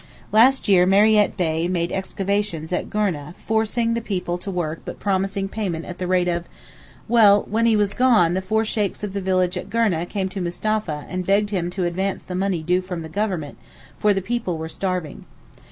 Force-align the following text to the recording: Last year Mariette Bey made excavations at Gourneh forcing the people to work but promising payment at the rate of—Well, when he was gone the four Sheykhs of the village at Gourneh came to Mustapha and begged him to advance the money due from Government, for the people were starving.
Last 0.31 0.67
year 0.67 0.87
Mariette 0.87 1.37
Bey 1.37 1.67
made 1.67 1.91
excavations 1.91 2.73
at 2.73 2.89
Gourneh 2.89 3.35
forcing 3.35 3.93
the 3.93 4.01
people 4.01 4.39
to 4.39 4.49
work 4.49 4.81
but 4.83 4.97
promising 4.99 5.47
payment 5.47 5.85
at 5.85 5.99
the 5.99 6.07
rate 6.07 6.27
of—Well, 6.27 7.45
when 7.47 7.67
he 7.67 7.75
was 7.75 7.93
gone 7.93 8.33
the 8.33 8.41
four 8.41 8.65
Sheykhs 8.65 9.03
of 9.03 9.13
the 9.13 9.21
village 9.21 9.57
at 9.59 9.69
Gourneh 9.69 10.07
came 10.07 10.27
to 10.29 10.41
Mustapha 10.41 11.05
and 11.07 11.23
begged 11.27 11.51
him 11.51 11.69
to 11.69 11.85
advance 11.85 12.23
the 12.23 12.33
money 12.33 12.63
due 12.63 12.81
from 12.81 13.07
Government, 13.07 13.59
for 13.99 14.11
the 14.11 14.23
people 14.23 14.57
were 14.57 14.67
starving. 14.67 15.25